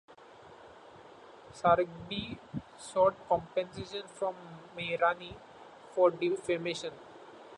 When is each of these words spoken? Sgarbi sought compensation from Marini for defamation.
Sgarbi 1.53 2.35
sought 2.75 3.13
compensation 3.29 4.01
from 4.07 4.33
Marini 4.75 5.37
for 5.93 6.09
defamation. 6.09 6.91